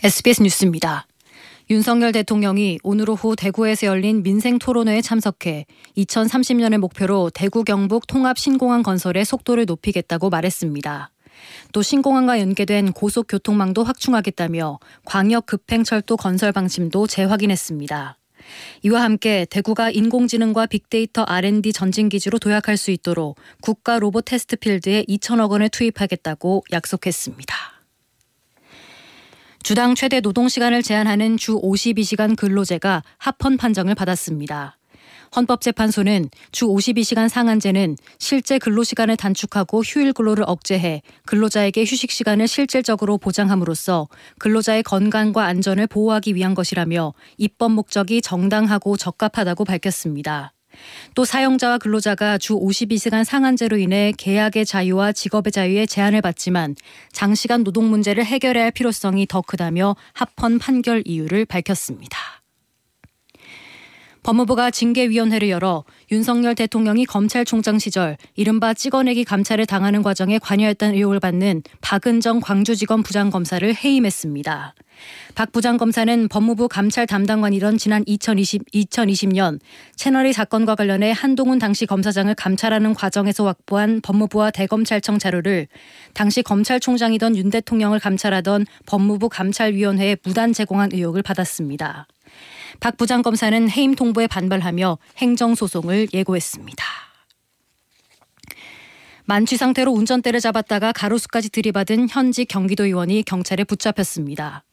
[0.00, 1.08] SBS 뉴스입니다.
[1.70, 8.84] 윤석열 대통령이 오늘 오후 대구에서 열린 민생 토론회에 참석해 2030년을 목표로 대구 경북 통합 신공항
[8.84, 11.10] 건설의 속도를 높이겠다고 말했습니다.
[11.72, 18.18] 또 신공항과 연계된 고속교통망도 확충하겠다며 광역 급행철도 건설 방침도 재확인했습니다.
[18.84, 25.50] 이와 함께 대구가 인공지능과 빅데이터 R&D 전진기지로 도약할 수 있도록 국가 로봇 테스트 필드에 2천억
[25.50, 27.77] 원을 투입하겠다고 약속했습니다.
[29.62, 34.78] 주당 최대 노동시간을 제한하는 주 52시간 근로제가 합헌 판정을 받았습니다.
[35.36, 44.08] 헌법재판소는 주 52시간 상한제는 실제 근로시간을 단축하고 휴일 근로를 억제해 근로자에게 휴식시간을 실질적으로 보장함으로써
[44.38, 50.54] 근로자의 건강과 안전을 보호하기 위한 것이라며 입법 목적이 정당하고 적합하다고 밝혔습니다.
[51.14, 56.76] 또 사용자와 근로자가 주 52시간 상한제로 인해 계약의 자유와 직업의 자유에 제한을 받지만
[57.12, 62.37] 장시간 노동 문제를 해결해야 할 필요성이 더 크다며 합헌 판결 이유를 밝혔습니다.
[64.22, 71.62] 법무부가 징계위원회를 열어 윤석열 대통령이 검찰총장 시절 이른바 찍어내기 감찰을 당하는 과정에 관여했다는 의혹을 받는
[71.80, 74.74] 박은정 광주지검 부장검사를 해임했습니다.
[75.34, 79.60] 박 부장검사는 법무부 감찰 담당관이던 지난 2020, 2020년
[79.94, 85.68] 채널A 사건과 관련해 한동훈 당시 검사장을 감찰하는 과정에서 확보한 법무부와 대검찰청 자료를
[86.14, 92.08] 당시 검찰총장이던 윤 대통령을 감찰하던 법무부 감찰위원회에 무단 제공한 의혹을 받았습니다.
[92.80, 96.84] 박 부장검사는 해임 통보에 반발하며 행정소송을 예고했습니다.
[99.24, 104.64] 만취 상태로 운전대를 잡았다가 가로수까지 들이받은 현직 경기도 의원이 경찰에 붙잡혔습니다.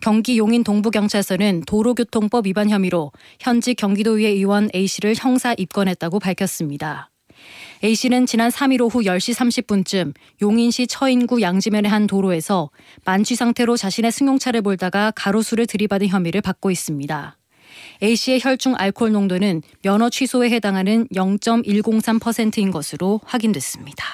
[0.00, 7.10] 경기 용인 동부경찰서는 도로교통법 위반 혐의로 현직 경기도의회 의원 A씨를 형사 입건했다고 밝혔습니다.
[7.84, 12.70] A씨는 지난 3일 오후 10시 30분쯤 용인시 처인구 양지면의 한 도로에서
[13.04, 17.36] 만취 상태로 자신의 승용차를 몰다가 가로수를 들이받은 혐의를 받고 있습니다.
[18.02, 24.04] A씨의 혈중 알코올 농도는 면허 취소에 해당하는 0.103%인 것으로 확인됐습니다.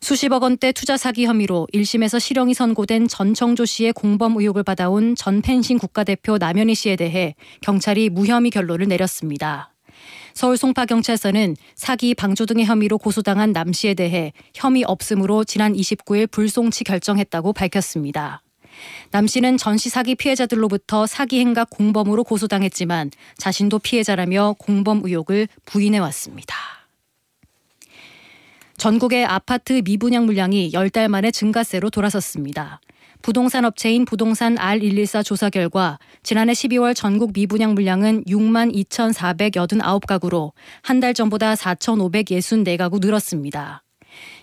[0.00, 5.78] 수십억 원대 투자 사기 혐의로 1심에서 실형이 선고된 전청조 씨의 공범 의혹을 받아온 전 펜싱
[5.78, 9.72] 국가대표 남현희 씨에 대해 경찰이 무혐의 결론을 내렸습니다.
[10.34, 16.84] 서울 송파경찰서는 사기 방조 등의 혐의로 고소당한 남 씨에 대해 혐의 없음으로 지난 29일 불송치
[16.84, 18.42] 결정했다고 밝혔습니다.
[19.10, 26.54] 남 씨는 전시 사기 피해자들로부터 사기 행각 공범으로 고소당했지만 자신도 피해자라며 공범 의혹을 부인해 왔습니다.
[28.76, 32.80] 전국의 아파트 미분양 물량이 10달 만에 증가세로 돌아섰습니다.
[33.22, 41.14] 부동산 업체인 부동산 R114 조사 결과 지난해 12월 전국 미분양 물량은 6만 2,489가구로 한 달
[41.14, 43.82] 전보다 4,564가구 늘었습니다.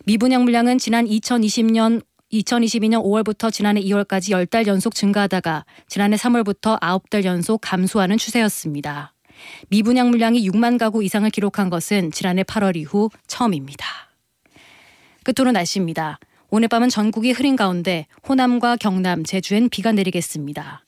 [0.06, 2.02] 미분양 물량은 지난 2020년
[2.34, 9.14] 2022년 5월부터 지난해 2월까지 10달 연속 증가하다가 지난해 3월부터 9달 연속 감소하는 추세였습니다.
[9.70, 13.86] 미분양 물량이 6만 가구 이상을 기록한 것은 지난해 8월 이후 처음입니다.
[15.24, 16.20] 끝으로 날씨입니다.
[16.50, 20.82] 오늘 밤은 전국이 흐린 가운데 호남과 경남, 제주엔 비가 내리겠습니다.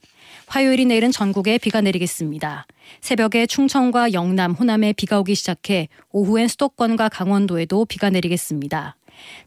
[0.47, 2.65] 화요일이 내일은 전국에 비가 내리겠습니다.
[3.01, 8.95] 새벽에 충청과 영남, 호남에 비가 오기 시작해 오후엔 수도권과 강원도에도 비가 내리겠습니다.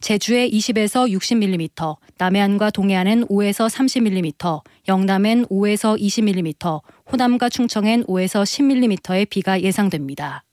[0.03, 9.63] 제주에 20에서 60mm, 남해안과 동해안엔 5에서 30mm, 영남엔 5에서 20mm, 호남과 충청엔 5에서 10mm의 비가
[9.63, 10.45] 예상됩니다.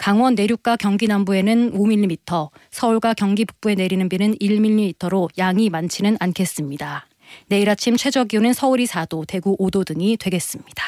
[0.00, 7.06] 강원 내륙과 경기 남부에는 5mm, 서울과 경기 북부에 내리는 비는 1mm로 양이 많지는 않겠습니다.
[7.48, 10.82] 내일 아침 최저 기온은 서울이 4도, 대구 5도 등이 되겠습니다.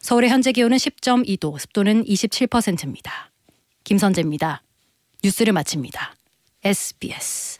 [0.00, 3.30] 서울의 현재 기온은 10.2도, 습도는 27%입니다.
[3.84, 4.64] 김선재입니다.
[5.22, 6.16] 뉴스를 마칩니다.
[6.64, 7.59] SBS